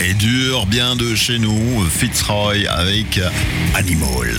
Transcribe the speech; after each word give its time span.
et 0.00 0.14
dur, 0.14 0.66
bien 0.66 0.96
de 0.96 1.14
chez 1.14 1.38
nous, 1.38 1.84
Fitzroy 1.88 2.66
avec 2.68 3.20
Animal. 3.74 4.36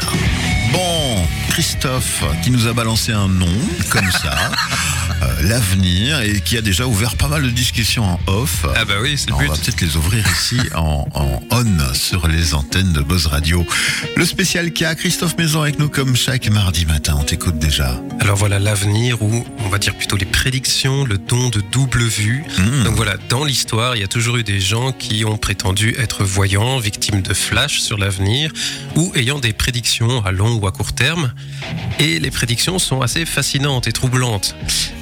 Bon, 0.73 1.26
Christophe 1.50 2.23
qui 2.44 2.52
nous 2.52 2.68
a 2.68 2.73
balancé 2.73 3.14
un 3.14 3.30
nom 3.30 3.57
comme 3.89 4.12
ça, 4.12 4.36
l'avenir, 5.41 6.21
et 6.21 6.41
qui 6.41 6.57
a 6.57 6.61
déjà 6.61 6.88
ouvert 6.88 7.16
pas 7.16 7.27
mal 7.27 7.43
de 7.43 7.50
discussions 7.50 8.04
en 8.05 8.20
off. 8.27 8.66
Ah 8.75 8.86
bah 8.86 8.95
oui, 9.02 9.16
c'est 9.18 9.30
le 9.30 9.36
On 9.36 9.39
but. 9.39 9.48
va 9.48 9.54
peut-être 9.55 9.81
les 9.81 9.95
ouvrir 9.95 10.23
ici 10.31 10.59
en, 10.75 11.07
en 11.13 11.39
on 11.52 11.93
sur 11.93 12.27
les 12.27 12.54
antennes 12.54 12.93
de 12.93 13.02
Buzz 13.02 13.27
Radio. 13.27 13.66
Le 14.16 14.25
spécial 14.25 14.71
K, 14.71 14.95
Christophe 14.95 15.38
Maison 15.38 15.62
avec 15.62 15.80
nous 15.80 15.89
comme 15.89 16.16
chaque 16.16 16.49
mardi 16.49 16.86
matin. 16.86 17.16
On 17.20 17.23
t'écoute 17.23 17.57
déjà. 17.57 17.99
Alors 18.20 18.38
voilà 18.38 18.59
l'avenir 18.59 19.21
ou 19.21 19.45
on 19.59 19.70
va 19.70 19.77
dire 19.77 19.95
plutôt 19.95 20.16
les 20.17 20.25
prédictions, 20.25 21.05
le 21.05 21.18
don 21.18 21.49
de 21.49 21.62
double 21.71 22.04
vue. 22.04 22.43
Mmh. 22.57 22.84
Donc 22.84 22.95
voilà, 22.95 23.16
dans 23.29 23.43
l'histoire, 23.43 23.95
il 23.95 24.02
y 24.02 24.04
a 24.04 24.07
toujours 24.07 24.38
eu 24.38 24.43
des 24.43 24.59
gens 24.59 24.91
qui 24.91 25.26
ont 25.26 25.38
prétendu 25.38 25.95
être 25.98 26.23
voyants, 26.23 26.77
victimes 26.79 27.21
de 27.21 27.34
flash 27.34 27.79
sur 27.79 27.98
l'avenir 27.98 28.52
ou 28.95 29.12
ayant 29.16 29.40
des 29.40 29.54
prédictions 29.54 30.23
à 30.26 30.32
long 30.32 30.55
ou 30.55 30.68
à 30.68 30.71
court 30.71 30.93
terme. 30.93 31.34
Et 31.99 32.20
les 32.20 32.32
prédictions 32.32 32.79
sont 32.79 33.02
assez 33.02 33.26
fascinantes 33.26 33.88
et 33.88 33.91
troublantes. 33.91 34.55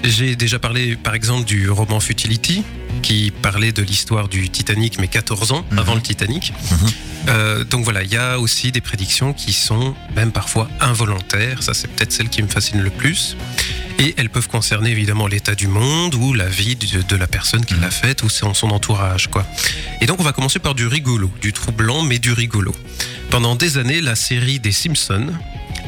J'ai 0.03 0.35
déjà 0.35 0.59
parlé 0.59 0.95
par 0.97 1.15
exemple 1.15 1.45
du 1.45 1.69
roman 1.69 1.99
Futility 1.99 2.63
qui 3.01 3.31
parlait 3.41 3.71
de 3.71 3.81
l'histoire 3.81 4.27
du 4.27 4.49
Titanic 4.49 4.99
mais 4.99 5.07
14 5.07 5.51
ans 5.53 5.65
Mhm. 5.71 5.79
avant 5.79 5.95
le 5.95 6.01
Titanic. 6.01 6.53
Mhm. 6.71 6.77
Euh, 7.29 7.63
donc 7.63 7.85
voilà, 7.85 8.03
il 8.03 8.11
y 8.11 8.17
a 8.17 8.37
aussi 8.37 8.71
des 8.73 8.81
prédictions 8.81 9.33
qui 9.33 9.53
sont 9.53 9.95
même 10.15 10.31
parfois 10.33 10.67
involontaires. 10.81 11.63
Ça, 11.63 11.73
c'est 11.73 11.87
peut-être 11.87 12.11
celle 12.11 12.27
qui 12.27 12.43
me 12.43 12.49
fascine 12.49 12.81
le 12.81 12.89
plus. 12.89 13.37
Et 13.99 14.13
elles 14.17 14.29
peuvent 14.29 14.49
concerner 14.49 14.91
évidemment 14.91 15.27
l'état 15.27 15.55
du 15.55 15.67
monde 15.67 16.15
ou 16.15 16.33
la 16.33 16.47
vie 16.49 16.75
de, 16.75 17.01
de 17.01 17.15
la 17.15 17.27
personne 17.27 17.63
qui 17.63 17.75
l'a 17.75 17.91
faite 17.91 18.23
ou 18.23 18.29
son, 18.29 18.53
son 18.53 18.71
entourage. 18.71 19.27
quoi. 19.29 19.45
Et 20.01 20.05
donc 20.05 20.19
on 20.19 20.23
va 20.23 20.33
commencer 20.33 20.59
par 20.59 20.75
du 20.75 20.85
rigolo, 20.87 21.31
du 21.41 21.53
troublant 21.53 22.01
mais 22.03 22.19
du 22.19 22.33
rigolo. 22.33 22.75
Pendant 23.29 23.55
des 23.55 23.77
années, 23.77 24.01
la 24.01 24.15
série 24.15 24.59
des 24.59 24.71
Simpsons 24.73 25.27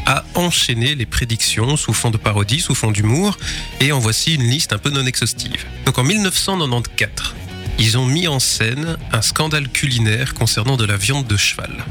a 0.05 0.23
enchaîné 0.35 0.95
les 0.95 1.05
prédictions 1.05 1.77
sous 1.77 1.93
fond 1.93 2.11
de 2.11 2.17
parodie, 2.17 2.59
sous 2.59 2.75
fond 2.75 2.91
d'humour, 2.91 3.37
et 3.79 3.91
en 3.91 3.99
voici 3.99 4.35
une 4.35 4.43
liste 4.43 4.73
un 4.73 4.77
peu 4.77 4.89
non 4.89 5.05
exhaustive. 5.05 5.65
Donc 5.85 5.97
en 5.97 6.03
1994, 6.03 7.35
ils 7.79 7.97
ont 7.97 8.05
mis 8.05 8.27
en 8.27 8.39
scène 8.39 8.97
un 9.11 9.21
scandale 9.21 9.67
culinaire 9.69 10.33
concernant 10.33 10.77
de 10.77 10.85
la 10.85 10.97
viande 10.97 11.27
de 11.27 11.37
cheval. 11.37 11.85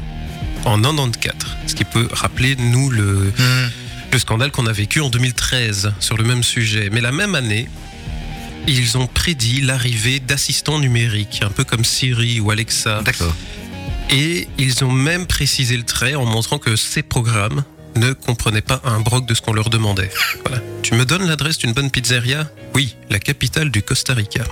En 0.65 0.81
94, 0.81 1.35
ce 1.67 1.75
qui 1.75 1.83
peut 1.83 2.07
rappeler, 2.11 2.55
nous, 2.55 2.89
le, 2.89 3.31
le 4.11 4.19
scandale 4.19 4.51
qu'on 4.51 4.65
a 4.65 4.71
vécu 4.71 5.01
en 5.01 5.09
2013 5.09 5.93
sur 5.99 6.17
le 6.17 6.23
même 6.23 6.43
sujet. 6.43 6.89
Mais 6.91 7.01
la 7.01 7.11
même 7.11 7.35
année, 7.35 7.69
ils 8.67 8.97
ont 8.97 9.05
prédit 9.05 9.61
l'arrivée 9.61 10.19
d'assistants 10.19 10.79
numériques, 10.79 11.41
un 11.43 11.49
peu 11.49 11.63
comme 11.63 11.85
Siri 11.85 12.39
ou 12.39 12.49
Alexa. 12.49 13.01
D'accord. 13.03 13.35
Et 14.09 14.47
ils 14.57 14.83
ont 14.83 14.91
même 14.91 15.27
précisé 15.27 15.77
le 15.77 15.83
trait 15.83 16.15
en 16.15 16.25
montrant 16.25 16.57
que 16.57 16.75
ces 16.75 17.03
programmes 17.03 17.63
ne 17.95 18.13
comprenaient 18.13 18.61
pas 18.61 18.81
un 18.83 18.99
broc 18.99 19.25
de 19.25 19.33
ce 19.33 19.41
qu'on 19.41 19.53
leur 19.53 19.69
demandait. 19.69 20.09
Voilà. 20.45 20.61
Tu 20.81 20.95
me 20.95 21.05
donnes 21.05 21.27
l'adresse 21.27 21.57
d'une 21.57 21.73
bonne 21.73 21.89
pizzeria? 21.89 22.49
Oui, 22.73 22.95
la 23.09 23.19
capitale 23.19 23.71
du 23.71 23.81
Costa 23.81 24.13
Rica. 24.13 24.43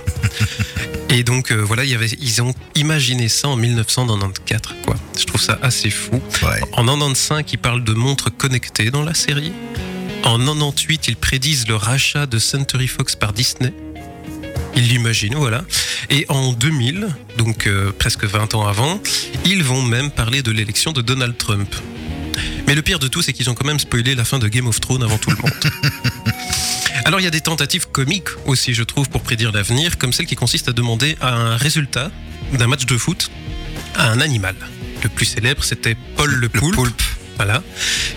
Et 1.10 1.22
donc 1.22 1.52
euh, 1.52 1.56
voilà, 1.56 1.84
il 1.84 1.90
y 1.90 1.94
avait, 1.94 2.08
ils 2.20 2.42
ont 2.42 2.54
imaginé 2.74 3.28
ça 3.28 3.48
en 3.48 3.56
1994. 3.56 4.74
Quoi. 4.84 4.96
Je 5.16 5.24
trouve 5.24 5.40
ça 5.40 5.58
assez 5.62 5.90
fou. 5.90 6.20
Ouais. 6.42 6.60
En 6.72 6.84
95, 6.84 7.44
ils 7.52 7.58
parlent 7.58 7.84
de 7.84 7.92
montres 7.92 8.36
connectées 8.36 8.90
dans 8.90 9.04
la 9.04 9.14
série. 9.14 9.52
En 10.24 10.38
98, 10.38 11.08
ils 11.08 11.16
prédisent 11.16 11.68
le 11.68 11.76
rachat 11.76 12.26
de 12.26 12.38
Century 12.38 12.88
Fox 12.88 13.14
par 13.14 13.32
Disney. 13.32 13.72
Ils 14.74 14.88
l'imaginent, 14.88 15.36
voilà. 15.36 15.64
Et 16.10 16.26
en 16.28 16.52
2000, 16.52 17.08
donc 17.38 17.66
euh, 17.66 17.92
presque 17.96 18.24
20 18.24 18.54
ans 18.54 18.66
avant, 18.66 19.00
ils 19.44 19.62
vont 19.62 19.82
même 19.82 20.10
parler 20.10 20.42
de 20.42 20.50
l'élection 20.50 20.92
de 20.92 21.00
Donald 21.00 21.36
Trump. 21.36 21.72
Mais 22.74 22.76
le 22.76 22.82
pire 22.82 22.98
de 22.98 23.06
tout, 23.06 23.22
c'est 23.22 23.32
qu'ils 23.32 23.48
ont 23.48 23.54
quand 23.54 23.68
même 23.68 23.78
spoilé 23.78 24.16
la 24.16 24.24
fin 24.24 24.40
de 24.40 24.48
Game 24.48 24.66
of 24.66 24.80
Thrones 24.80 25.04
avant 25.04 25.16
tout 25.16 25.30
le 25.30 25.36
monde. 25.36 25.52
Alors 27.04 27.20
il 27.20 27.22
y 27.22 27.26
a 27.28 27.30
des 27.30 27.40
tentatives 27.40 27.86
comiques 27.86 28.30
aussi, 28.46 28.74
je 28.74 28.82
trouve, 28.82 29.08
pour 29.08 29.22
prédire 29.22 29.52
l'avenir, 29.52 29.96
comme 29.96 30.12
celle 30.12 30.26
qui 30.26 30.34
consiste 30.34 30.68
à 30.68 30.72
demander 30.72 31.16
un 31.20 31.56
résultat 31.56 32.10
d'un 32.52 32.66
match 32.66 32.84
de 32.84 32.98
foot 32.98 33.30
à 33.94 34.10
un 34.10 34.20
animal. 34.20 34.56
Le 35.04 35.08
plus 35.08 35.24
célèbre, 35.24 35.62
c'était 35.62 35.96
Paul 36.16 36.34
le 36.34 36.48
Poulpe, 36.48 37.00
voilà, 37.36 37.62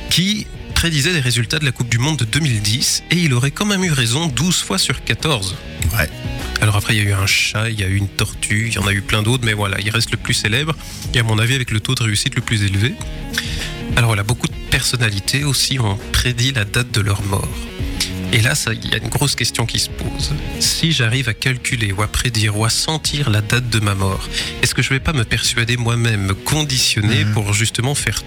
qui 0.09 0.47
prédisait 0.73 1.13
les 1.13 1.19
résultats 1.19 1.59
de 1.59 1.65
la 1.65 1.71
Coupe 1.71 1.89
du 1.89 1.99
Monde 1.99 2.17
de 2.17 2.25
2010 2.25 3.03
et 3.11 3.17
il 3.17 3.35
aurait 3.35 3.51
quand 3.51 3.65
même 3.65 3.83
eu 3.83 3.91
raison 3.91 4.25
12 4.25 4.63
fois 4.63 4.79
sur 4.79 5.03
14. 5.03 5.55
Ouais. 5.95 6.09
Alors 6.61 6.77
après, 6.77 6.95
il 6.95 7.03
y 7.03 7.05
a 7.05 7.09
eu 7.11 7.13
un 7.13 7.27
chat, 7.27 7.69
il 7.69 7.79
y 7.79 7.83
a 7.83 7.87
eu 7.87 7.95
une 7.95 8.09
tortue, 8.09 8.69
il 8.69 8.73
y 8.73 8.79
en 8.79 8.87
a 8.87 8.91
eu 8.93 9.03
plein 9.03 9.21
d'autres, 9.21 9.45
mais 9.45 9.53
voilà, 9.53 9.79
il 9.79 9.91
reste 9.91 10.09
le 10.09 10.17
plus 10.17 10.33
célèbre 10.33 10.75
et 11.13 11.19
à 11.19 11.23
mon 11.23 11.37
avis 11.37 11.53
avec 11.53 11.69
le 11.69 11.79
taux 11.79 11.93
de 11.93 12.01
réussite 12.01 12.33
le 12.33 12.41
plus 12.41 12.63
élevé. 12.63 12.95
Alors 13.97 14.09
voilà, 14.09 14.23
beaucoup 14.23 14.47
de 14.47 14.53
personnalités 14.69 15.43
aussi 15.43 15.79
ont 15.79 15.97
prédit 16.13 16.53
la 16.53 16.63
date 16.65 16.91
de 16.91 17.01
leur 17.01 17.21
mort. 17.23 17.49
Et 18.31 18.41
là, 18.41 18.53
il 18.83 18.91
y 18.91 18.93
a 18.93 18.97
une 18.97 19.09
grosse 19.09 19.35
question 19.35 19.65
qui 19.65 19.79
se 19.79 19.89
pose. 19.89 20.33
Si 20.59 20.91
j'arrive 20.91 21.29
à 21.29 21.33
calculer 21.33 21.91
ou 21.93 22.01
à 22.03 22.07
prédire 22.07 22.57
ou 22.57 22.63
à 22.65 22.69
sentir 22.69 23.29
la 23.29 23.41
date 23.41 23.69
de 23.69 23.79
ma 23.79 23.95
mort, 23.95 24.27
est-ce 24.61 24.75
que 24.75 24.81
je 24.83 24.89
vais 24.89 24.99
pas 24.99 25.13
me 25.13 25.23
persuader 25.23 25.77
moi-même, 25.77 26.21
me 26.27 26.33
conditionner 26.35 27.25
Mhm. 27.25 27.33
pour 27.33 27.53
justement 27.53 27.95
faire 27.95 28.21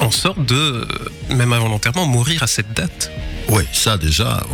en 0.00 0.10
sorte 0.10 0.44
de, 0.46 0.54
euh, 0.54 0.86
même 1.34 1.52
involontairement, 1.52 2.06
mourir 2.06 2.42
à 2.44 2.46
cette 2.46 2.72
date? 2.74 3.10
Oui, 3.48 3.64
ça 3.72 3.96
déjà, 3.98 4.46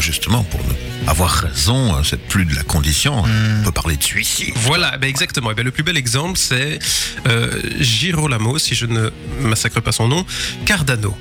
justement, 0.00 0.42
pour 0.44 0.60
ne 0.66 0.72
avoir 1.06 1.30
raison, 1.30 1.96
euh, 1.96 2.02
c'est 2.02 2.20
plus 2.20 2.44
de 2.44 2.54
la 2.54 2.62
condition. 2.62 3.22
Hmm. 3.22 3.60
On 3.60 3.64
peut 3.64 3.72
parler 3.72 3.96
de 3.96 4.02
suicide. 4.02 4.52
Voilà, 4.56 4.96
ben 4.98 5.08
exactement. 5.08 5.50
Eh 5.50 5.54
ben, 5.54 5.64
le 5.64 5.70
plus 5.70 5.82
bel 5.82 5.96
exemple, 5.96 6.38
c'est 6.38 6.78
euh, 7.26 7.60
Girolamo, 7.80 8.58
si 8.58 8.74
je 8.74 8.86
ne 8.86 9.10
massacre 9.40 9.80
pas 9.80 9.92
son 9.92 10.08
nom, 10.08 10.24
Cardano. 10.64 11.16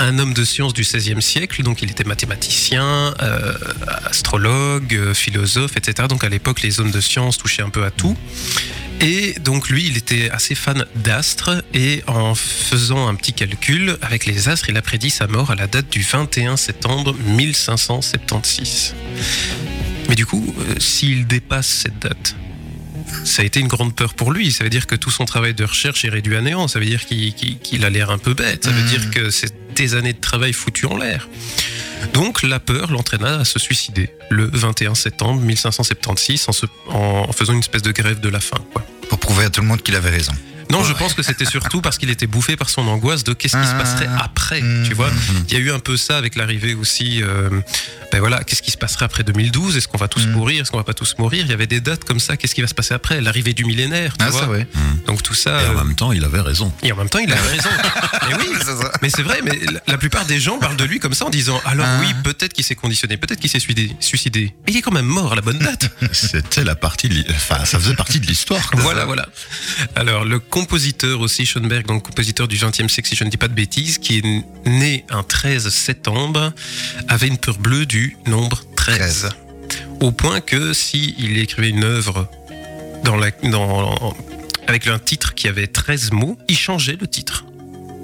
Un 0.00 0.20
homme 0.20 0.32
de 0.32 0.44
science 0.44 0.74
du 0.74 0.82
XVIe 0.82 1.20
siècle, 1.20 1.60
donc 1.64 1.82
il 1.82 1.90
était 1.90 2.04
mathématicien, 2.04 3.14
euh, 3.20 3.52
astrologue, 4.06 4.94
euh, 4.94 5.12
philosophe, 5.12 5.76
etc. 5.76 6.06
Donc 6.08 6.22
à 6.22 6.28
l'époque, 6.28 6.62
les 6.62 6.78
hommes 6.78 6.92
de 6.92 7.00
science 7.00 7.36
touchaient 7.36 7.62
un 7.62 7.68
peu 7.68 7.84
à 7.84 7.90
tout. 7.90 8.16
Et 9.00 9.34
donc 9.44 9.68
lui, 9.68 9.86
il 9.86 9.96
était 9.96 10.28
assez 10.30 10.54
fan 10.56 10.84
d'astres 10.96 11.62
et 11.72 12.02
en 12.08 12.34
faisant 12.34 13.06
un 13.06 13.14
petit 13.14 13.32
calcul 13.32 13.96
avec 14.02 14.26
les 14.26 14.48
astres, 14.48 14.68
il 14.70 14.76
a 14.76 14.82
prédit 14.82 15.10
sa 15.10 15.28
mort 15.28 15.50
à 15.52 15.54
la 15.54 15.68
date 15.68 15.88
du 15.90 16.00
21 16.02 16.56
septembre 16.56 17.14
1576. 17.24 18.94
Mais 20.08 20.16
du 20.16 20.26
coup, 20.26 20.52
euh, 20.58 20.74
s'il 20.80 21.26
dépasse 21.28 21.68
cette 21.68 21.98
date, 22.00 22.34
ça 23.24 23.42
a 23.42 23.44
été 23.44 23.60
une 23.60 23.68
grande 23.68 23.94
peur 23.94 24.14
pour 24.14 24.32
lui. 24.32 24.50
Ça 24.50 24.64
veut 24.64 24.70
dire 24.70 24.86
que 24.88 24.96
tout 24.96 25.10
son 25.10 25.24
travail 25.26 25.54
de 25.54 25.64
recherche 25.64 26.04
est 26.04 26.08
réduit 26.08 26.34
à 26.36 26.40
néant. 26.40 26.66
Ça 26.66 26.80
veut 26.80 26.84
dire 26.86 27.06
qu'il 27.06 27.84
a 27.84 27.90
l'air 27.90 28.10
un 28.10 28.18
peu 28.18 28.34
bête. 28.34 28.64
Ça 28.64 28.70
veut 28.70 28.82
Mhm. 28.82 28.88
dire 28.88 29.10
que 29.10 29.30
c'est 29.30 29.54
des 29.76 29.94
années 29.94 30.12
de 30.12 30.20
travail 30.20 30.52
foutues 30.52 30.86
en 30.86 30.96
l'air. 30.96 31.28
Donc 32.12 32.42
la 32.42 32.60
peur 32.60 32.90
l'entraîna 32.90 33.40
à 33.40 33.44
se 33.44 33.58
suicider 33.58 34.10
le 34.30 34.48
21 34.52 34.94
septembre 34.94 35.40
1576 35.40 36.46
en, 36.88 37.32
faisant 37.32 37.52
une 37.52 37.60
espèce 37.60 37.82
de 37.82 37.92
grève 37.92 38.20
de 38.20 38.28
la 38.28 38.40
faim. 38.40 38.58
Pour 39.08 39.18
prouver 39.18 39.44
à 39.44 39.50
tout 39.50 39.60
le 39.60 39.66
monde 39.66 39.82
qu'il 39.82 39.96
avait 39.96 40.10
raison. 40.10 40.32
Non, 40.70 40.84
je 40.84 40.92
pense 40.92 41.14
que 41.14 41.22
c'était 41.22 41.44
surtout 41.46 41.80
parce 41.80 41.98
qu'il 41.98 42.10
était 42.10 42.26
bouffé 42.26 42.56
par 42.56 42.68
son 42.68 42.86
angoisse 42.88 43.24
de 43.24 43.32
qu'est-ce 43.32 43.56
qui 43.56 43.64
se 43.66 43.72
Ah. 43.74 43.78
passerait 43.78 44.08
après, 44.18 44.60
Mhm. 44.60 44.86
tu 44.86 44.94
vois. 44.94 45.10
Il 45.48 45.54
y 45.54 45.56
a 45.56 45.60
eu 45.60 45.70
un 45.72 45.78
peu 45.78 45.96
ça 45.96 46.16
avec 46.18 46.36
l'arrivée 46.36 46.74
aussi. 46.74 47.22
euh, 47.22 47.48
ben 48.12 48.20
voilà, 48.20 48.42
qu'est-ce 48.44 48.62
qui 48.62 48.70
se 48.70 48.76
passerait 48.78 49.04
après 49.04 49.22
2012 49.22 49.76
Est-ce 49.76 49.86
qu'on 49.88 49.98
va 49.98 50.08
tous 50.08 50.26
Mhm. 50.26 50.32
mourir? 50.32 50.62
Est-ce 50.62 50.70
qu'on 50.70 50.76
va 50.78 50.84
pas 50.84 50.94
tous 50.94 51.14
mourir? 51.18 51.44
Il 51.44 51.50
y 51.50 51.52
avait 51.52 51.66
des 51.66 51.80
dates 51.80 52.04
comme 52.04 52.20
ça. 52.20 52.36
Qu'est-ce 52.36 52.54
qui 52.54 52.60
va 52.62 52.66
se 52.66 52.74
passer 52.74 52.94
après? 52.94 53.20
L'arrivée 53.20 53.52
du 53.54 53.64
millénaire, 53.64 54.16
tu 54.18 54.24
Ah, 54.24 54.30
vois. 54.30 54.40
ça, 54.42 54.48
ouais. 54.48 54.66
Donc 55.06 55.22
tout 55.22 55.34
ça. 55.34 55.62
Et 55.62 55.66
en 55.68 55.70
euh, 55.78 55.84
même 55.84 55.94
temps, 55.94 56.12
il 56.12 56.24
avait 56.24 56.40
raison. 56.40 56.72
et 56.82 56.92
en 56.92 56.96
même 56.96 57.08
temps, 57.08 57.18
il 57.18 57.32
avait 57.32 57.48
raison. 57.48 57.68
Mais 58.28 58.34
oui, 58.34 58.46
C'est 58.58 58.64
ça. 58.76 58.92
mais 59.02 59.08
c'est 59.10 59.22
vrai, 59.22 59.40
mais 59.42 59.58
la- 59.86 59.96
plupart 59.98 60.26
des 60.26 60.38
gens 60.38 60.58
parlent 60.58 60.76
de 60.76 60.84
lui 60.84 61.00
comme 61.00 61.14
ça 61.14 61.24
en 61.26 61.30
disant 61.30 61.60
alors 61.64 61.86
Ah. 61.88 61.98
oui, 62.00 62.08
peut-être 62.22 62.52
qu'il 62.52 62.64
s'est 62.64 62.74
conditionné, 62.74 63.16
peut-être 63.16 63.40
qu'il 63.40 63.48
s'est 63.50 63.58
suicidé, 63.60 63.96
suicidé. 64.00 64.54
Mais 64.66 64.72
il 64.72 64.76
est 64.76 64.82
quand 64.82 64.92
même 64.92 65.06
mort 65.06 65.32
à 65.32 65.34
la 65.36 65.40
bonne 65.42 65.58
date. 65.58 65.90
C'était 66.12 66.62
la 66.64 66.76
partie, 66.76 67.24
enfin, 67.30 67.64
ça 67.64 67.78
faisait 67.80 67.94
partie 67.94 68.20
de 68.20 68.26
l'histoire. 68.26 68.70
voilà, 68.74 69.04
voilà. 69.06 69.26
Alors, 69.96 70.24
le 70.24 70.38
compositeur 70.58 71.20
aussi, 71.20 71.46
Schoenberg, 71.46 71.86
donc 71.86 72.02
compositeur 72.02 72.48
du 72.48 72.56
20e 72.56 72.88
siècle, 72.88 73.08
si 73.08 73.14
je 73.14 73.22
ne 73.22 73.30
dis 73.30 73.36
pas 73.36 73.46
de 73.46 73.54
bêtises, 73.54 73.98
qui 73.98 74.18
est 74.18 74.68
né 74.68 75.04
un 75.08 75.22
13 75.22 75.68
septembre, 75.68 76.52
avait 77.06 77.28
une 77.28 77.38
peur 77.38 77.58
bleue 77.58 77.86
du 77.86 78.16
nombre 78.26 78.64
13. 78.74 79.28
Au 80.00 80.10
point 80.10 80.40
que 80.40 80.72
si 80.72 81.14
il 81.16 81.38
écrivait 81.38 81.68
une 81.68 81.84
œuvre 81.84 82.28
dans 83.04 83.14
la, 83.14 83.30
dans, 83.44 84.16
avec 84.66 84.88
un 84.88 84.98
titre 84.98 85.34
qui 85.34 85.46
avait 85.46 85.68
13 85.68 86.10
mots, 86.10 86.36
il 86.48 86.58
changeait 86.58 86.98
le 87.00 87.06
titre. 87.06 87.44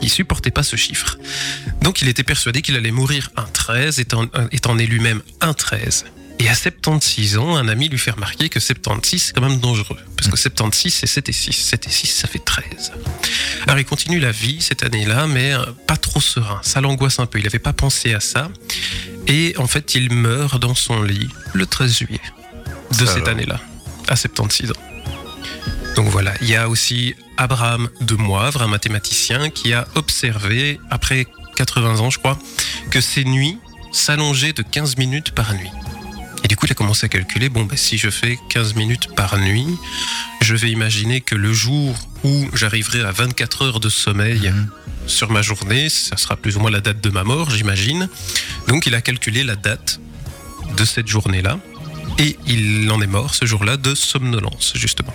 Il 0.00 0.08
supportait 0.08 0.52
pas 0.52 0.62
ce 0.62 0.76
chiffre. 0.76 1.18
Donc 1.82 2.02
il 2.02 2.08
était 2.08 2.22
persuadé 2.22 2.62
qu'il 2.62 2.76
allait 2.76 2.92
mourir 2.92 3.32
un 3.36 3.46
13, 3.52 3.98
étant, 3.98 4.26
étant 4.52 4.76
né 4.76 4.86
lui-même 4.86 5.22
un 5.40 5.54
13. 5.54 6.04
Et 6.38 6.48
à 6.48 6.54
76 6.54 7.38
ans, 7.38 7.56
un 7.56 7.68
ami 7.68 7.88
lui 7.88 7.98
fait 7.98 8.10
remarquer 8.10 8.48
que 8.48 8.60
76, 8.60 9.22
c'est 9.22 9.32
quand 9.32 9.40
même 9.40 9.60
dangereux. 9.60 9.98
Parce 10.16 10.28
que 10.28 10.36
76, 10.36 10.92
c'est 10.92 11.06
7 11.06 11.28
et 11.28 11.32
6. 11.32 11.52
7 11.52 11.86
et 11.86 11.90
6, 11.90 12.06
ça 12.08 12.28
fait 12.28 12.44
13. 12.44 12.92
Alors 13.66 13.78
il 13.78 13.84
continue 13.84 14.18
la 14.18 14.32
vie 14.32 14.60
cette 14.60 14.82
année-là, 14.82 15.26
mais 15.26 15.54
euh, 15.54 15.64
pas 15.86 15.96
trop 15.96 16.20
serein. 16.20 16.60
Ça 16.62 16.80
l'angoisse 16.80 17.18
un 17.18 17.26
peu. 17.26 17.38
Il 17.38 17.44
n'avait 17.44 17.58
pas 17.58 17.72
pensé 17.72 18.14
à 18.14 18.20
ça. 18.20 18.50
Et 19.26 19.54
en 19.58 19.66
fait, 19.66 19.94
il 19.94 20.12
meurt 20.12 20.58
dans 20.58 20.74
son 20.74 21.02
lit 21.02 21.28
le 21.52 21.66
13 21.66 21.98
juillet 21.98 22.20
de 22.98 23.06
Ça 23.06 23.14
cette 23.14 23.28
année-là, 23.28 23.60
à 24.08 24.16
76 24.16 24.72
ans. 24.72 24.74
Donc 25.96 26.08
voilà, 26.08 26.32
il 26.40 26.48
y 26.48 26.56
a 26.56 26.68
aussi 26.68 27.14
Abraham 27.36 27.88
de 28.00 28.14
Moivre, 28.16 28.62
un 28.62 28.68
mathématicien, 28.68 29.50
qui 29.50 29.72
a 29.72 29.86
observé, 29.94 30.80
après 30.90 31.26
80 31.56 32.00
ans 32.00 32.10
je 32.10 32.18
crois, 32.18 32.38
que 32.90 33.00
ces 33.00 33.24
nuits 33.24 33.58
s'allongeaient 33.92 34.52
de 34.52 34.62
15 34.62 34.96
minutes 34.96 35.30
par 35.30 35.54
nuit. 35.54 35.70
Et 36.44 36.48
du 36.48 36.56
coup, 36.56 36.66
il 36.66 36.72
a 36.72 36.74
commencé 36.74 37.06
à 37.06 37.08
calculer, 37.08 37.48
bon, 37.48 37.64
ben, 37.64 37.76
si 37.76 37.96
je 37.96 38.10
fais 38.10 38.38
15 38.50 38.74
minutes 38.74 39.14
par 39.16 39.38
nuit, 39.38 39.66
je 40.42 40.54
vais 40.54 40.70
imaginer 40.70 41.20
que 41.22 41.34
le 41.34 41.52
jour 41.52 41.96
où 42.22 42.48
j'arriverai 42.52 43.00
à 43.00 43.12
24 43.12 43.62
heures 43.62 43.80
de 43.80 43.88
sommeil 43.88 44.40
Mhm. 44.50 44.68
sur 45.06 45.30
ma 45.30 45.40
journée, 45.42 45.88
ça 45.88 46.16
sera 46.16 46.36
plus 46.36 46.56
ou 46.56 46.60
moins 46.60 46.70
la 46.70 46.80
date 46.80 47.00
de 47.00 47.10
ma 47.10 47.24
mort, 47.24 47.50
j'imagine. 47.50 48.08
Donc 48.68 48.86
il 48.86 48.94
a 48.94 49.00
calculé 49.00 49.42
la 49.42 49.56
date 49.56 50.00
de 50.76 50.84
cette 50.84 51.08
journée-là. 51.08 51.58
Et 52.18 52.36
il 52.46 52.90
en 52.92 53.00
est 53.00 53.06
mort 53.08 53.34
ce 53.34 53.44
jour-là 53.44 53.76
de 53.76 53.94
somnolence, 53.94 54.72
justement. 54.76 55.14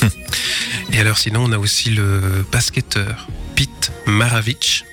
Et 0.92 0.98
alors 1.00 1.18
sinon, 1.18 1.44
on 1.44 1.52
a 1.52 1.58
aussi 1.58 1.90
le 1.90 2.46
basketteur 2.50 3.26
Pete 3.54 3.92
Maravich 4.06 4.84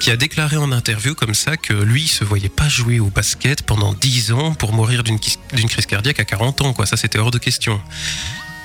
qui 0.00 0.10
a 0.10 0.16
déclaré 0.16 0.56
en 0.56 0.72
interview 0.72 1.14
comme 1.14 1.34
ça 1.34 1.56
que 1.56 1.72
lui, 1.72 2.02
il 2.02 2.08
se 2.08 2.24
voyait 2.24 2.48
pas 2.48 2.68
jouer 2.68 3.00
au 3.00 3.06
basket 3.06 3.62
pendant 3.62 3.94
10 3.94 4.32
ans 4.32 4.54
pour 4.54 4.72
mourir 4.72 5.02
d'une 5.02 5.18
crise 5.18 5.86
cardiaque 5.86 6.20
à 6.20 6.24
40 6.24 6.62
ans. 6.62 6.72
Quoi. 6.72 6.86
Ça, 6.86 6.96
c'était 6.96 7.18
hors 7.18 7.30
de 7.30 7.38
question. 7.38 7.80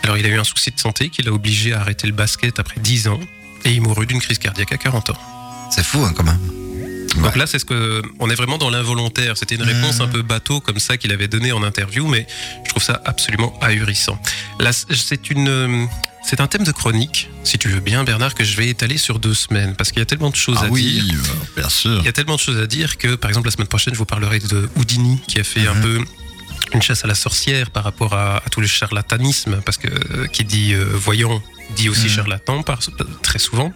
Alors, 0.03 0.17
il 0.17 0.25
a 0.25 0.29
eu 0.29 0.39
un 0.39 0.43
souci 0.43 0.71
de 0.71 0.79
santé 0.79 1.09
qui 1.09 1.23
l'a 1.23 1.31
obligé 1.31 1.73
à 1.73 1.81
arrêter 1.81 2.07
le 2.07 2.13
basket 2.13 2.59
après 2.59 2.79
10 2.79 3.07
ans 3.07 3.19
et 3.65 3.71
il 3.71 3.81
mourut 3.81 4.05
d'une 4.05 4.21
crise 4.21 4.37
cardiaque 4.37 4.71
à 4.71 4.77
40 4.77 5.09
ans. 5.09 5.17
C'est 5.71 5.83
fou, 5.83 6.03
hein, 6.05 6.13
quand 6.15 6.23
même. 6.23 6.39
Donc 7.23 7.35
là, 7.35 7.47
c'est 7.47 7.59
ce 7.59 7.65
que 7.65 8.01
on 8.19 8.29
est 8.29 8.35
vraiment 8.35 8.57
dans 8.57 8.69
l'involontaire. 8.69 9.37
C'était 9.37 9.55
une 9.55 9.63
réponse 9.63 9.99
Mmh. 9.99 10.01
un 10.01 10.07
peu 10.07 10.21
bateau 10.21 10.59
comme 10.59 10.79
ça 10.79 10.97
qu'il 10.97 11.11
avait 11.11 11.27
donnée 11.27 11.51
en 11.51 11.63
interview, 11.63 12.07
mais 12.07 12.27
je 12.65 12.69
trouve 12.69 12.83
ça 12.83 13.01
absolument 13.05 13.57
ahurissant. 13.61 14.19
Là, 14.59 14.71
c'est 14.73 15.29
une, 15.29 15.47
euh, 15.47 15.85
c'est 16.27 16.39
un 16.41 16.47
thème 16.47 16.63
de 16.63 16.71
chronique, 16.71 17.29
si 17.43 17.57
tu 17.57 17.69
veux 17.69 17.79
bien, 17.79 18.03
Bernard, 18.03 18.33
que 18.35 18.43
je 18.43 18.55
vais 18.57 18.67
étaler 18.67 18.97
sur 18.97 19.19
deux 19.19 19.33
semaines, 19.33 19.75
parce 19.75 19.91
qu'il 19.91 19.99
y 19.99 20.01
a 20.01 20.05
tellement 20.05 20.29
de 20.31 20.35
choses 20.35 20.57
Ah 20.61 20.65
à 20.65 20.69
oui, 20.69 21.01
dire. 21.01 21.15
bien 21.55 21.69
sûr. 21.69 21.99
Il 21.99 22.05
y 22.05 22.09
a 22.09 22.11
tellement 22.13 22.35
de 22.35 22.39
choses 22.39 22.57
à 22.59 22.67
dire 22.67 22.97
que, 22.97 23.15
par 23.15 23.29
exemple, 23.29 23.47
la 23.47 23.51
semaine 23.51 23.67
prochaine, 23.67 23.93
je 23.93 23.99
vous 23.99 24.05
parlerai 24.05 24.39
de 24.39 24.67
Houdini, 24.75 25.19
qui 25.27 25.39
a 25.39 25.43
fait 25.43 25.67
un 25.67 25.73
Mhm. 25.75 25.81
peu 25.81 25.99
une 26.73 26.81
chasse 26.81 27.03
à 27.05 27.07
la 27.07 27.15
sorcière 27.15 27.69
par 27.69 27.83
rapport 27.83 28.13
à, 28.15 28.37
à 28.37 28.49
tout 28.49 28.59
le 28.59 28.67
charlatanisme, 28.67 29.61
parce 29.65 29.77
que 29.77 29.87
euh, 29.87 30.25
qui 30.27 30.43
dit 30.45 30.73
euh, 30.73 30.83
voyant 30.93 31.41
dit 31.75 31.89
aussi 31.89 32.03
Mhm. 32.05 32.09
charlatan 32.09 32.63
par, 32.63 32.79
très 33.21 33.39
souvent. 33.39 33.71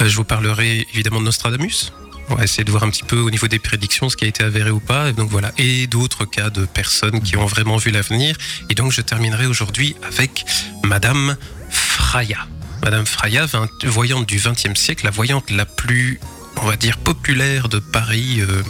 Euh, 0.00 0.08
je 0.08 0.16
vous 0.16 0.24
parlerai 0.24 0.86
évidemment 0.94 1.20
de 1.20 1.24
Nostradamus. 1.26 1.92
On 2.30 2.36
va 2.36 2.44
essayer 2.44 2.64
de 2.64 2.70
voir 2.70 2.84
un 2.84 2.90
petit 2.90 3.02
peu 3.02 3.18
au 3.18 3.30
niveau 3.30 3.48
des 3.48 3.58
prédictions 3.58 4.08
ce 4.08 4.16
qui 4.16 4.24
a 4.24 4.28
été 4.28 4.44
avéré 4.44 4.70
ou 4.70 4.80
pas. 4.80 5.08
Et 5.08 5.12
donc 5.12 5.30
voilà. 5.30 5.52
Et 5.58 5.86
d'autres 5.88 6.24
cas 6.24 6.48
de 6.48 6.64
personnes 6.64 7.20
qui 7.20 7.36
ont 7.36 7.46
vraiment 7.46 7.76
vu 7.76 7.90
l'avenir. 7.90 8.36
Et 8.68 8.74
donc 8.74 8.92
je 8.92 9.00
terminerai 9.00 9.46
aujourd'hui 9.46 9.96
avec 10.02 10.44
Madame 10.84 11.36
Fraya. 11.70 12.46
Madame 12.82 13.04
Fraya, 13.04 13.46
voyante 13.84 14.26
du 14.26 14.36
XXe 14.36 14.78
siècle, 14.78 15.04
la 15.04 15.10
voyante 15.10 15.50
la 15.50 15.66
plus, 15.66 16.20
on 16.56 16.66
va 16.66 16.76
dire, 16.76 16.98
populaire 16.98 17.68
de 17.68 17.78
Paris 17.78 18.40
euh, 18.40 18.62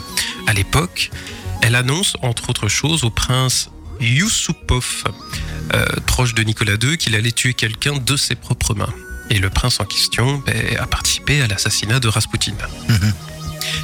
à 0.47 0.53
l'époque. 0.53 1.11
Elle 1.63 1.75
annonce, 1.77 2.17
entre 2.23 2.51
autres 2.51 2.69
choses, 2.69 3.05
au 3.05 3.11
prince 3.11 3.71
Yusupov, 4.01 5.05
euh, 5.75 5.85
proche 6.07 6.35
de 6.35 6.43
Nicolas 6.43 6.75
II, 6.83 6.97
qu'il 6.97 7.15
allait 7.15 7.33
tuer 7.33 7.55
quelqu'un 7.55 7.99
de 7.99 8.17
ses 8.17 8.35
propres 8.35 8.75
mains. 8.75 8.93
Et 9.29 9.39
le 9.39 9.49
prince 9.49 9.79
en 9.79 9.85
question 9.85 10.43
ben, 10.45 10.77
a 10.79 10.87
participé 10.87 11.43
à 11.43 11.47
l'assassinat 11.47 12.01
de 12.01 12.09
Rasputin. 12.09 12.53
Mhm. 12.89 13.13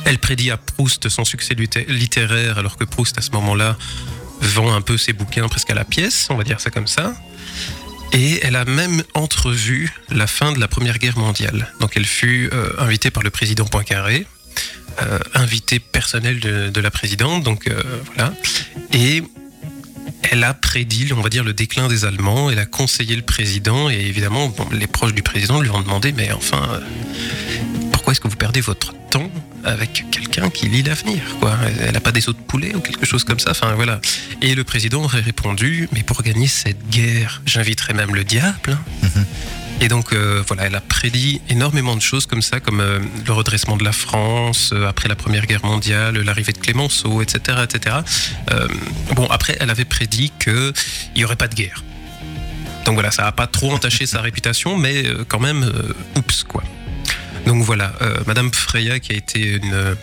Elle 0.07 0.19
prédit 0.19 0.53
à 0.53 0.57
Proust 0.57 1.09
son 1.09 1.25
succès 1.25 1.57
littéraire, 1.89 2.59
alors 2.59 2.77
que 2.77 2.85
Proust, 2.85 3.19
à 3.19 3.23
ce 3.23 3.33
moment-là, 3.33 3.77
vend 4.41 4.73
un 4.73 4.81
peu 4.81 4.97
ses 4.97 5.13
bouquins 5.13 5.49
presque 5.49 5.71
à 5.71 5.75
la 5.75 5.85
pièce, 5.85 6.29
on 6.31 6.37
va 6.37 6.45
dire 6.45 6.61
ça 6.61 6.71
comme 6.71 6.87
ça. 6.87 7.13
Et 8.13 8.39
elle 8.43 8.55
a 8.55 8.65
même 8.65 9.03
entrevu 9.15 9.93
la 10.11 10.29
fin 10.29 10.53
de 10.53 10.61
la 10.61 10.69
Première 10.69 10.99
Guerre 10.99 11.19
mondiale. 11.19 11.73
Donc 11.81 11.97
elle 11.97 12.07
fut 12.07 12.49
euh, 12.53 12.71
invitée 12.79 13.11
par 13.11 13.25
le 13.25 13.31
président 13.31 13.65
Poincaré, 13.65 14.27
euh, 15.03 15.19
invitée 15.35 15.81
personnelle 15.81 16.39
de, 16.39 16.81
la 16.81 16.91
présidente, 16.93 17.43
donc 17.43 17.67
euh, 17.67 17.83
voilà. 18.15 18.33
Et 18.93 19.25
elle 20.31 20.45
a 20.45 20.55
prédit, 20.55 21.13
on 21.15 21.21
va 21.21 21.31
dire, 21.31 21.43
le 21.43 21.53
déclin 21.53 21.89
des 21.89 22.05
Allemands. 22.05 22.49
Elle 22.49 22.61
a 22.61 22.67
conseillé 22.67 23.17
le 23.17 23.23
président, 23.23 23.91
et 23.91 23.99
évidemment, 23.99 24.55
les 24.71 24.87
proches 24.87 25.15
du 25.15 25.23
président 25.23 25.61
lui 25.61 25.71
ont 25.71 25.83
demandé, 25.83 26.13
mais 26.13 26.31
enfin, 26.31 26.81
pourquoi 27.93 28.13
est-ce 28.13 28.21
que 28.21 28.29
vous 28.29 28.37
perdez 28.37 28.61
votre 28.61 28.95
temps 29.11 29.31
avec 29.67 30.05
quelqu'un 30.11 30.49
qui 30.51 30.69
lit 30.69 30.83
l'avenir 30.83 31.21
quoi 31.41 31.57
Elle 31.81 31.93
n'a 31.93 32.01
pas 32.01 32.13
des 32.13 32.29
os 32.29 32.37
de 32.37 32.41
poulet 32.41 32.75
ou 32.75 32.81
quelque 32.81 33.05
chose 33.05 33.25
comme 33.25 33.39
ça. 33.39 33.51
Enfin 33.51 33.75
voilà. 33.75 34.01
Et 34.43 34.55
le 34.55 34.65
président 34.65 35.03
aurait 35.03 35.21
répondu 35.21 35.89
mais 35.93 36.03
pour 36.03 36.23
gagner 36.23 36.47
cette 36.47 36.89
guerre, 36.89 37.43
j'inviterai 37.47 37.93
même 37.93 38.15
le 38.15 38.25
diable. 38.25 38.73
hein. 38.73 39.09
Mhm. 39.15 39.27
Et 39.81 39.89
donc 39.89 40.13
euh, 40.13 40.43
voilà, 40.47 40.65
elle 40.67 40.75
a 40.75 40.81
prédit 40.81 41.43
énormément 41.51 41.97
de 41.97 42.01
choses 42.01 42.27
comme 42.27 42.41
ça, 42.41 42.61
comme 42.61 42.81
euh, 42.81 42.99
le 43.27 43.33
redressement 43.33 43.77
de 43.77 43.85
la 43.85 43.93
France 43.93 44.71
euh, 44.73 44.89
après 44.89 45.09
la 45.09 45.17
Première 45.17 45.47
Guerre 45.47 45.65
mondiale, 45.67 46.19
l'arrivée 46.19 46.53
de 46.53 46.59
Clémenceau, 46.59 47.21
etc., 47.21 47.59
etc. 47.65 47.97
Bon 49.15 49.27
après, 49.27 49.57
elle 49.61 49.71
avait 49.71 49.85
prédit 49.85 50.33
qu'il 50.43 50.73
n'y 51.15 51.25
aurait 51.25 51.37
pas 51.37 51.49
de 51.49 51.55
guerre. 51.55 51.85
Donc 52.87 52.95
voilà, 52.95 53.11
ça 53.11 53.25
n'a 53.25 53.33
pas 53.33 53.47
trop 53.47 53.73
entaché 53.73 54.07
sa 54.07 54.21
réputation, 54.23 54.79
mais 54.79 55.05
quand 55.29 55.41
même, 55.41 55.71
oups 56.17 56.45
quoi. 56.45 56.63
Donc 57.47 57.63
voilà, 57.63 57.93
euh, 58.03 58.19
Madame 58.27 58.53
Freya 58.53 58.99
qui 58.99 59.13
a 59.13 59.17
été 59.17 59.41
une 59.55 59.73
euh, 59.73 59.95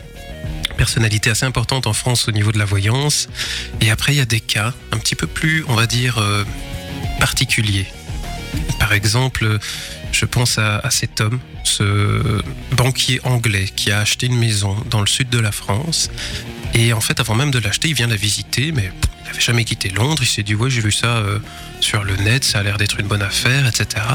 personnalité 0.78 1.30
assez 1.30 1.46
importante 1.46 1.88
en 1.88 1.94
France 1.94 2.28
au 2.30 2.32
niveau 2.32 2.52
de 2.54 2.58
la 2.58 2.66
voyance. 2.66 3.28
Et 3.82 3.92
après, 3.92 4.14
il 4.14 4.18
y 4.18 4.22
a 4.22 4.26
des 4.26 4.40
cas 4.40 4.74
un 4.92 4.98
petit 4.98 5.16
peu 5.16 5.28
plus, 5.28 5.66
on 5.68 5.76
va 5.76 5.86
dire, 5.86 6.18
euh, 6.20 6.46
particuliers. 7.20 7.88
Par 8.80 8.94
exemple, 8.94 9.60
je 10.14 10.26
pense 10.26 10.60
à, 10.60 10.82
cet 10.92 11.22
homme, 11.22 11.40
ce 11.64 12.42
banquier 12.72 13.20
anglais 13.24 13.66
qui 13.76 13.92
a 13.92 14.00
acheté 14.00 14.28
une 14.28 14.38
maison 14.38 14.78
dans 14.90 15.02
le 15.02 15.08
sud 15.08 15.30
de 15.30 15.40
la 15.40 15.52
France. 15.52 16.10
Et 16.76 16.94
en 16.94 17.02
fait, 17.02 17.20
avant 17.20 17.36
même 17.36 17.52
de 17.52 17.60
l'acheter, 17.60 17.90
il 17.90 17.96
vient 17.96 18.08
la 18.08 18.16
visiter, 18.16 18.72
mais 18.72 18.92
il 19.22 19.28
n'avait 19.28 19.42
jamais 19.42 19.66
quitté 19.66 19.90
Londres. 19.90 20.22
Il 20.22 20.28
s'est 20.28 20.44
dit, 20.44 20.54
ouais, 20.54 20.70
j'ai 20.70 20.82
vu 20.82 20.92
ça 20.92 21.18
euh, 21.18 21.40
sur 21.80 22.04
le 22.04 22.16
net, 22.18 22.44
ça 22.44 22.60
a 22.60 22.64
l'air 22.64 22.78
d'être 22.78 23.00
une 23.00 23.08
bonne 23.08 23.24
affaire, 23.24 23.68
etc. 23.68 24.06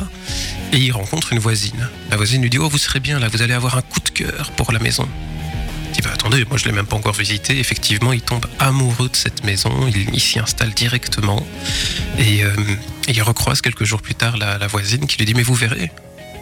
Et 0.73 0.79
il 0.79 0.93
rencontre 0.93 1.33
une 1.33 1.41
voisine. 1.41 1.89
La 2.11 2.17
voisine 2.17 2.43
lui 2.43 2.51
dit, 2.51 2.59
oh, 2.59 2.69
vous 2.69 2.79
serez 2.79 3.01
bien 3.01 3.19
là, 3.19 3.29
vous 3.29 3.43
allez 3.43 3.55
avoir 3.55 3.77
un 3.77 3.83
coup 3.83 4.01
de 4.01 4.11
cœur 4.11 4.53
pour 4.53 4.71
la 4.71 4.79
maison. 4.79 5.09
Il 5.89 5.93
dit, 5.93 6.01
bah, 6.03 6.11
attendez, 6.15 6.45
moi 6.45 6.59
je 6.59 6.65
l'ai 6.67 6.73
même 6.73 6.87
pas 6.87 6.97
encore 6.97 7.15
visité. 7.15 7.59
Effectivement, 7.59 8.13
il 8.13 8.21
tombe 8.21 8.47
amoureux 8.61 9.09
de 9.09 9.17
cette 9.17 9.43
maison, 9.45 9.73
il, 9.89 10.15
il 10.15 10.21
s'y 10.21 10.39
installe 10.39 10.71
directement. 10.71 11.45
Et 12.19 12.45
euh, 12.45 12.53
il 13.13 13.23
recroise 13.23 13.61
quelques 13.61 13.85
jours 13.85 14.03
plus 14.03 14.15
tard 14.15 14.37
la, 14.37 14.59
la 14.59 14.67
voisine 14.67 15.07
qui 15.07 15.19
lui 15.19 15.25
dit, 15.25 15.35
mais 15.35 15.43
vous 15.43 15.55
verrez, 15.55 15.91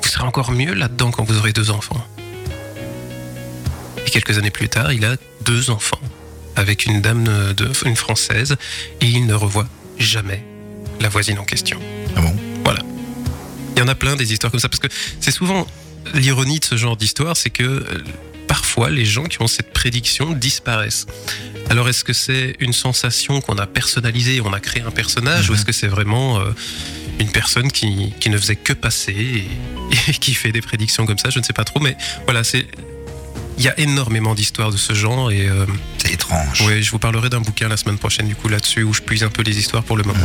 vous 0.02 0.08
serez 0.08 0.24
encore 0.24 0.52
mieux 0.52 0.74
là-dedans 0.74 1.10
quand 1.10 1.24
vous 1.24 1.38
aurez 1.38 1.52
deux 1.52 1.70
enfants. 1.70 2.04
Et 4.06 4.10
quelques 4.10 4.38
années 4.38 4.50
plus 4.50 4.68
tard, 4.68 4.92
il 4.92 5.04
a 5.04 5.16
deux 5.42 5.70
enfants 5.70 6.00
avec 6.56 6.86
une 6.86 7.00
dame, 7.02 7.24
de, 7.54 7.70
une 7.84 7.96
française, 7.96 8.56
et 9.00 9.06
il 9.06 9.26
ne 9.26 9.34
revoit 9.34 9.68
jamais 9.98 10.42
la 11.00 11.08
voisine 11.08 11.38
en 11.38 11.44
question. 11.44 11.78
Ah 12.16 12.20
bon? 12.20 12.34
Il 13.76 13.80
y 13.80 13.82
en 13.82 13.88
a 13.88 13.94
plein 13.94 14.16
des 14.16 14.32
histoires 14.32 14.50
comme 14.50 14.60
ça, 14.60 14.70
parce 14.70 14.80
que 14.80 14.88
c'est 15.20 15.30
souvent 15.30 15.66
l'ironie 16.14 16.60
de 16.60 16.64
ce 16.64 16.76
genre 16.76 16.96
d'histoire, 16.96 17.36
c'est 17.36 17.50
que 17.50 17.84
parfois 18.56 18.88
les 18.88 19.04
gens 19.04 19.24
qui 19.24 19.42
ont 19.42 19.46
cette 19.48 19.70
prédiction 19.74 20.32
disparaissent. 20.32 21.06
Alors 21.68 21.90
est-ce 21.90 22.04
que 22.04 22.14
c'est 22.14 22.56
une 22.58 22.72
sensation 22.72 23.42
qu'on 23.42 23.58
a 23.58 23.66
personnalisée, 23.66 24.40
on 24.40 24.52
a 24.54 24.60
créé 24.60 24.82
un 24.82 24.90
personnage, 24.90 25.50
ou 25.50 25.52
Mhm. 25.52 25.58
est-ce 25.58 25.64
que 25.66 25.72
c'est 25.72 25.88
vraiment 25.88 26.40
euh, 26.40 26.52
une 27.20 27.30
personne 27.30 27.70
qui, 27.70 28.14
qui 28.18 28.30
ne 28.30 28.38
faisait 28.38 28.56
que 28.56 28.72
passer 28.72 29.12
et, 29.42 29.48
et 30.10 30.14
qui 30.14 30.32
fait 30.32 30.52
des 30.52 30.62
prédictions 30.62 31.04
comme 31.04 31.18
ça? 31.18 31.28
Je 31.28 31.38
ne 31.38 31.44
sais 31.44 31.52
pas 31.52 31.64
trop, 31.64 31.80
mais 31.80 31.96
voilà, 32.24 32.44
c'est 32.44 32.66
il 33.58 33.64
y 33.64 33.68
a 33.68 33.78
énormément 33.80 34.34
d'histoires 34.34 34.70
de 34.70 34.76
ce 34.76 34.92
genre 34.94 35.30
et 35.30 35.48
euh, 35.48 35.66
C'est 35.98 36.12
étrange. 36.12 36.60
ouais, 36.62 36.82
je 36.82 36.90
vous 36.90 36.98
parlerai 36.98 37.28
d'un 37.30 37.40
bouquin 37.40 37.68
la 37.68 37.76
semaine 37.76 37.98
prochaine 37.98 38.28
du 38.28 38.34
coup 38.34 38.48
là-dessus 38.48 38.82
où 38.82 38.92
je 38.92 39.00
puise 39.02 39.22
un 39.22 39.28
peu 39.30 39.42
les 39.42 39.58
histoires 39.58 39.82
pour 39.82 39.96
le 39.96 40.04
moment. 40.04 40.18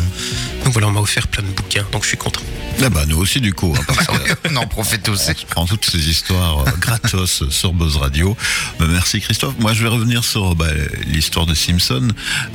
Donc 0.63 0.73
voilà, 0.73 0.87
on 0.87 0.91
m'a 0.91 0.99
offert 0.99 1.27
plein 1.27 1.43
de 1.43 1.47
bouquins, 1.49 1.85
donc 1.91 2.03
je 2.03 2.09
suis 2.09 2.17
content. 2.17 2.41
Ah 2.83 2.89
bah 2.89 3.03
nous 3.07 3.17
aussi 3.17 3.41
du 3.41 3.53
coup. 3.53 3.73
hein, 3.77 3.83
parce 3.87 4.05
que 4.07 4.49
On 4.51 4.55
en 4.57 4.67
profite 4.67 5.07
aussi. 5.09 5.31
on 5.31 5.45
prend 5.53 5.65
toutes 5.65 5.85
ces 5.85 6.09
histoires 6.09 6.59
euh, 6.67 6.71
gratos 6.79 7.43
sur 7.49 7.73
Buzz 7.73 7.97
Radio. 7.97 8.35
Bah, 8.79 8.85
merci 8.89 9.21
Christophe. 9.21 9.55
Moi 9.59 9.73
je 9.73 9.83
vais 9.83 9.89
revenir 9.89 10.23
sur 10.23 10.55
bah, 10.55 10.67
l'histoire 11.07 11.45
de 11.45 11.53
Simpson. 11.53 12.07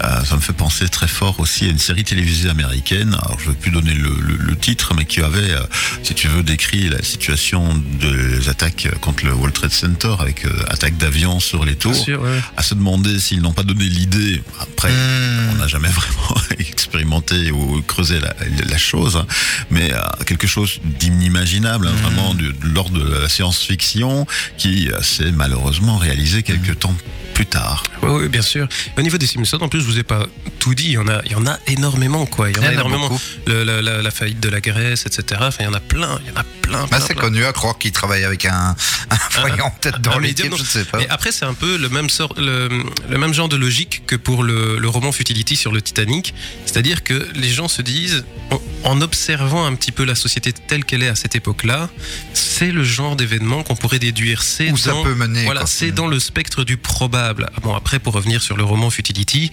Euh, 0.04 0.24
ça 0.24 0.36
me 0.36 0.40
fait 0.40 0.52
penser 0.52 0.88
très 0.88 1.08
fort 1.08 1.40
aussi 1.40 1.64
à 1.66 1.68
une 1.68 1.78
série 1.78 2.04
télévisée 2.04 2.48
américaine. 2.50 3.14
Alors 3.22 3.38
je 3.40 3.46
ne 3.48 3.50
vais 3.52 3.58
plus 3.58 3.70
donner 3.70 3.94
le, 3.94 4.10
le- 4.20 4.36
le 4.36 4.56
titre, 4.56 4.94
mais 4.94 5.04
qui 5.04 5.20
avait, 5.20 5.54
si 6.02 6.14
tu 6.14 6.28
veux, 6.28 6.42
décrit 6.42 6.88
la 6.88 7.02
situation 7.02 7.74
des 8.00 8.48
attaques 8.48 8.88
contre 9.00 9.24
le 9.24 9.32
World 9.32 9.54
Trade 9.54 9.72
Center 9.72 10.14
avec 10.18 10.44
attaque 10.68 10.96
d'avions 10.96 11.40
sur 11.40 11.64
les 11.64 11.76
tours. 11.76 11.94
sûr, 11.94 12.20
ouais. 12.22 12.40
À 12.56 12.62
se 12.62 12.74
demander 12.74 13.18
s'ils 13.20 13.40
n'ont 13.40 13.52
pas 13.52 13.62
donné 13.62 13.84
l'idée. 13.84 14.42
Après, 14.60 14.90
Hmm. 14.90 15.50
on 15.52 15.54
n'a 15.56 15.66
jamais 15.68 15.88
vraiment 16.00 16.40
expérimenté 16.58 17.50
ou 17.50 17.82
creusé 17.82 18.20
la, 18.20 18.34
la 18.68 18.78
chose, 18.78 19.16
hein. 19.16 19.26
mais 19.70 19.92
euh, 19.92 19.98
quelque 20.26 20.46
chose 20.46 20.78
d'inimaginable, 20.84 21.88
hein, 21.88 21.92
Mhm. 21.92 22.02
vraiment 22.02 22.34
de, 22.34 22.48
de 22.52 22.66
l'ordre 22.74 22.98
de 22.98 23.12
la 23.22 23.28
science-fiction, 23.28 24.26
qui 24.58 24.88
s'est 25.02 25.32
malheureusement 25.32 25.96
réalisé 25.96 26.42
quelques 26.42 26.78
temps 26.78 26.94
plus 27.36 27.44
tard. 27.46 27.84
Oui, 28.02 28.28
bien 28.30 28.40
sûr. 28.40 28.66
Au 28.96 29.02
niveau 29.02 29.18
des 29.18 29.26
Simpsons, 29.26 29.58
en 29.60 29.68
plus, 29.68 29.80
je 29.80 29.84
vous 29.84 29.98
ai 29.98 30.02
pas 30.02 30.26
tout 30.58 30.74
dit. 30.74 30.86
Il 30.86 30.92
y 30.92 30.96
en 30.98 31.06
a, 31.06 31.20
il 31.26 31.32
y 31.32 31.34
en 31.34 31.46
a 31.46 31.58
énormément, 31.66 32.24
quoi. 32.24 32.48
Il 32.48 32.56
y 32.56 32.60
en 32.60 32.62
a, 32.62 32.72
énormément. 32.72 33.10
Le- 33.46 33.62
la, 33.62 33.82
la- 33.82 34.00
la 34.00 34.10
faillite 34.10 34.40
de 34.40 34.48
la 34.48 34.62
Grèce, 34.62 35.04
etc. 35.04 35.42
Enfin, 35.44 35.58
il 35.60 35.64
y 35.64 35.68
en 35.68 35.74
a 35.74 35.80
plein, 35.80 36.18
il 36.24 36.30
y 36.30 36.32
en 36.34 36.40
a 36.40 36.44
plein. 36.62 36.86
Bah, 36.90 36.98
c'est 37.06 37.14
connu 37.14 37.44
à 37.44 37.52
croire 37.52 37.76
qu'il 37.76 37.92
travaille 37.92 38.24
avec 38.24 38.46
un, 38.46 38.74
un 39.10 39.40
voyant 39.40 39.70
peut-être 39.82 40.00
dans 40.00 40.18
l'équipe, 40.18 40.44
médium, 40.44 40.56
je 40.56 40.62
ne 40.62 40.66
sais 40.66 40.84
pas. 40.86 40.96
Mais 40.96 41.08
après, 41.10 41.30
c'est 41.30 41.44
un 41.44 41.52
peu 41.52 41.76
le 41.76 41.90
même, 41.90 42.08
sort, 42.08 42.32
le, 42.38 42.68
le 43.10 43.18
même 43.18 43.34
genre 43.34 43.50
de 43.50 43.56
logique 43.56 44.04
que 44.06 44.16
pour 44.16 44.42
le, 44.42 44.78
le 44.78 44.88
roman 44.88 45.12
Futility 45.12 45.56
sur 45.56 45.72
le 45.72 45.82
Titanic. 45.82 46.32
C'est-à-dire 46.64 47.04
que 47.04 47.28
les 47.34 47.50
gens 47.50 47.68
se 47.68 47.82
disent, 47.82 48.24
en, 48.50 48.62
en 48.84 49.00
observant 49.02 49.66
un 49.66 49.74
petit 49.74 49.92
peu 49.92 50.04
la 50.04 50.14
société 50.14 50.54
telle 50.54 50.86
qu'elle 50.86 51.02
est 51.02 51.08
à 51.08 51.16
cette 51.16 51.36
époque-là, 51.36 51.90
c'est 52.32 52.72
le 52.72 52.82
genre 52.82 53.14
d'événement 53.14 53.62
qu'on 53.62 53.76
pourrait 53.76 53.98
déduire. 53.98 54.42
C'est 54.42 54.70
Où 54.70 54.78
ça 54.78 54.92
dans- 54.92 55.02
peut 55.04 55.14
mener. 55.14 55.44
Voilà, 55.44 55.60
quoi. 55.60 55.68
c'est 55.68 55.90
dans 55.90 56.06
le 56.06 56.18
spectre 56.18 56.64
du 56.64 56.78
probable. 56.78 57.25
Bon, 57.62 57.74
après, 57.74 57.98
pour 57.98 58.14
revenir 58.14 58.42
sur 58.42 58.56
le 58.56 58.64
roman 58.64 58.90
Futility, 58.90 59.50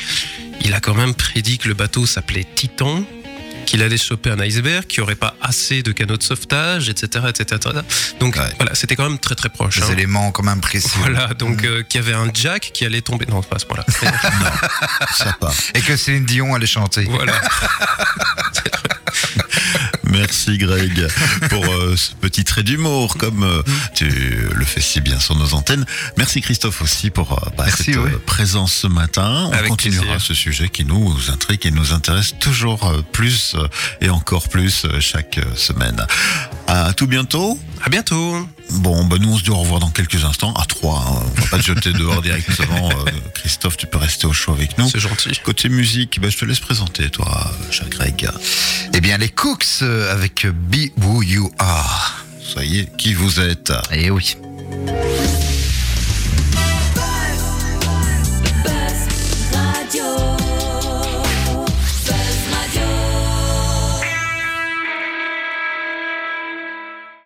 il 0.61 0.73
a 0.73 0.79
quand 0.79 0.93
même 0.93 1.13
prédit 1.13 1.57
que 1.57 1.67
le 1.67 1.73
bateau 1.73 2.05
s'appelait 2.05 2.45
Titan, 2.55 3.03
qu'il 3.65 3.81
allait 3.81 3.97
choper 3.97 4.29
un 4.29 4.39
iceberg, 4.39 4.85
qu'il 4.85 4.99
n'y 4.99 5.03
aurait 5.05 5.15
pas 5.15 5.35
assez 5.41 5.83
de 5.83 5.91
canaux 5.93 6.17
de 6.17 6.23
sauvetage, 6.23 6.89
etc. 6.89 7.25
etc. 7.29 7.59
Donc 8.19 8.35
Ouais. 8.35 8.41
voilà, 8.57 8.75
c'était 8.75 8.95
quand 8.97 9.07
même 9.09 9.19
très 9.19 9.35
très 9.35 9.47
proche. 9.49 9.77
Des 9.79 9.83
hein. 9.83 9.91
éléments 9.93 10.31
quand 10.31 10.43
même 10.43 10.59
précis. 10.59 10.89
Voilà, 10.97 11.27
donc 11.33 11.63
euh, 11.63 11.81
qu'il 11.83 12.01
y 12.01 12.03
avait 12.03 12.13
un 12.13 12.29
Jack 12.33 12.71
qui 12.73 12.85
allait 12.85 13.01
tomber. 13.01 13.25
Non, 13.27 13.41
pas 13.41 13.55
à 13.55 13.59
ce 13.59 13.65
point-là. 13.65 13.85
Et 15.75 15.81
que 15.81 15.95
Céline 15.95 16.25
Dion 16.25 16.53
allait 16.53 16.67
chanter. 16.67 17.05
voilà. 17.05 17.33
Merci 20.13 20.57
Greg 20.59 21.07
pour 21.49 21.65
euh, 21.65 21.95
ce 21.97 22.11
petit 22.13 22.43
trait 22.43 22.61
d'humour 22.63 23.17
comme 23.17 23.43
euh, 23.43 23.63
tu 23.95 24.05
le 24.05 24.63
fais 24.65 24.79
si 24.79 25.01
bien 25.01 25.19
sur 25.19 25.35
nos 25.35 25.53
antennes. 25.55 25.85
Merci 26.17 26.39
Christophe 26.41 26.81
aussi 26.83 27.09
pour 27.09 27.33
euh, 27.33 27.49
bah, 27.57 27.63
Merci, 27.65 27.83
cette 27.85 27.97
oui. 27.97 28.11
présence 28.25 28.73
ce 28.73 28.87
matin. 28.87 29.47
On 29.49 29.51
Avec 29.53 29.69
continuera 29.69 30.05
plaisir. 30.05 30.21
ce 30.21 30.33
sujet 30.35 30.69
qui 30.69 30.85
nous 30.85 31.13
intrigue 31.31 31.65
et 31.65 31.71
nous 31.71 31.93
intéresse 31.93 32.35
toujours 32.39 32.93
plus 33.11 33.55
et 34.01 34.09
encore 34.09 34.49
plus 34.49 34.85
chaque 34.99 35.39
semaine. 35.55 36.05
À 36.73 36.91
tout 36.93 37.05
bientôt. 37.05 37.59
À 37.83 37.89
bientôt. 37.89 38.47
Bon, 38.71 39.05
bah 39.05 39.17
nous 39.19 39.31
on 39.31 39.37
se 39.37 39.43
dit 39.43 39.51
au 39.51 39.57
revoir 39.57 39.79
dans 39.79 39.91
quelques 39.91 40.23
instants. 40.25 40.53
À 40.53 40.65
trois, 40.65 41.05
hein. 41.07 41.21
on 41.37 41.41
va 41.41 41.47
pas 41.47 41.57
te 41.57 41.63
jeter 41.63 41.93
dehors 41.93 42.19
directement. 42.23 42.89
Euh, 42.89 43.11
Christophe, 43.35 43.77
tu 43.77 43.85
peux 43.85 43.99
rester 43.99 44.25
au 44.25 44.33
chaud 44.33 44.53
avec 44.53 44.75
nous. 44.79 44.89
C'est 44.89 44.99
gentil. 44.99 45.39
Côté 45.43 45.69
musique, 45.69 46.19
bah, 46.19 46.29
je 46.29 46.37
te 46.37 46.45
laisse 46.45 46.59
présenter 46.59 47.11
toi, 47.11 47.51
cher 47.69 47.87
Greg. 47.89 48.27
Eh 48.91 49.01
bien, 49.01 49.19
les 49.19 49.29
Cooks 49.29 49.83
euh, 49.83 50.11
avec 50.11 50.47
Be 50.47 50.89
Who 51.03 51.21
You 51.21 51.51
Are. 51.59 52.25
Soyez 52.41 52.89
qui 52.97 53.13
vous 53.13 53.39
êtes? 53.39 53.71
Eh 53.91 54.09
oui. 54.09 54.35